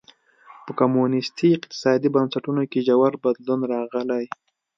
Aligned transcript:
په 0.65 0.71
کمونېستي 0.79 1.47
اقتصادي 1.57 2.09
بنسټونو 2.15 2.63
کې 2.71 2.85
ژور 2.87 3.13
بدلونونه 3.23 3.67
راغلي. 3.75 4.25